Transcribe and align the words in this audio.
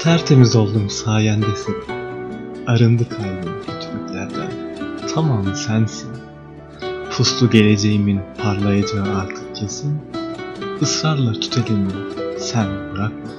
Tertemiz 0.00 0.56
oldum 0.56 0.90
sayendesin. 0.90 1.76
Arındı 2.66 3.08
kalbim 3.08 3.52
kötülüklerden. 3.66 4.50
Tamam 5.14 5.54
sensin. 5.54 6.10
Puslu 7.10 7.50
geleceğimin 7.50 8.20
parlayacağı 8.42 9.16
artık 9.16 9.56
kesin. 9.56 9.98
Israrla 10.80 11.32
tut 11.32 11.58
elimi, 11.58 11.90
sen 12.38 12.66
bırakma. 12.92 13.30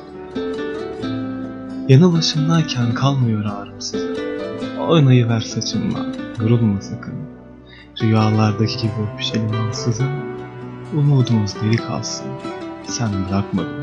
Yanı 1.88 2.14
başımdayken 2.14 2.94
kalmıyor 2.94 3.46
ağrımsız. 3.46 4.06
Oynayı 4.90 5.30
ver 5.30 5.42
saçımla, 5.42 6.06
yorulma 6.42 6.82
sakın. 6.82 7.16
Rüyalardaki 8.02 8.78
gibi 8.78 8.92
öpüşelim 9.14 9.52
ansızın. 9.68 10.10
Umudumuz 10.94 11.56
diri 11.62 11.78
kalsın, 11.78 12.28
sen 12.88 13.10
bırakma 13.30 13.64
beni. 13.64 13.81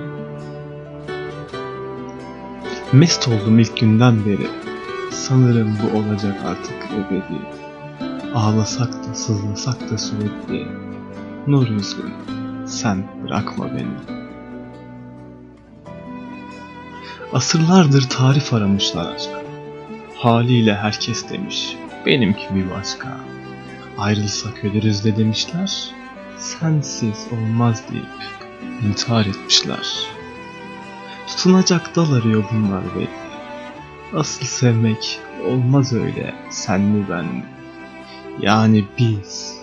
Mest 2.92 3.28
oldum 3.28 3.58
ilk 3.58 3.76
günden 3.80 4.26
beri. 4.26 4.46
Sanırım 5.10 5.78
bu 5.82 5.98
olacak 5.98 6.36
artık 6.46 6.88
ebedi. 6.92 7.40
Ağlasak 8.34 8.92
da 8.92 9.14
sızlasak 9.14 9.90
da 9.90 9.98
sürekli. 9.98 10.66
Nur 11.46 11.68
yüzlüm, 11.68 12.12
sen 12.66 13.06
bırakma 13.24 13.66
beni. 13.74 14.18
Asırlardır 17.32 18.08
tarif 18.08 18.54
aramışlar 18.54 19.14
aşk. 19.14 19.30
Haliyle 20.16 20.74
herkes 20.74 21.30
demiş, 21.30 21.76
benimki 22.06 22.54
bir 22.54 22.70
başka. 22.70 23.08
Ayrılsak 23.98 24.64
ölürüz 24.64 25.04
de 25.04 25.16
demişler, 25.16 25.90
sensiz 26.38 27.26
olmaz 27.32 27.82
deyip 27.92 28.06
intihar 28.88 29.26
etmişler. 29.26 30.17
Tutunacak 31.28 31.96
dal 31.96 32.12
arıyor 32.12 32.44
bunlar 32.52 32.84
belli. 32.96 33.08
Asıl 34.14 34.46
sevmek 34.46 35.20
olmaz 35.46 35.92
öyle 35.92 36.34
sen 36.50 36.80
mi 36.80 37.06
ben 37.10 37.24
mi? 37.24 37.44
Yani 38.40 38.84
biz. 38.98 39.58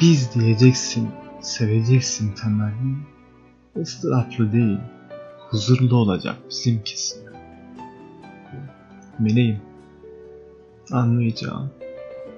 Biz 0.00 0.34
diyeceksin, 0.34 1.10
seveceksin 1.40 2.34
temelli. 2.34 2.96
Istıraplı 3.76 4.52
değil, 4.52 4.78
huzurlu 5.50 5.96
olacak 5.96 6.36
bizimkisi. 6.50 7.16
Meleğim, 9.18 9.60
anlayacağım. 10.92 11.70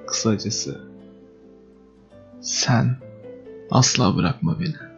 Kısacası, 0.06 0.80
sen 2.40 2.96
asla 3.70 4.16
bırakma 4.16 4.60
beni. 4.60 4.93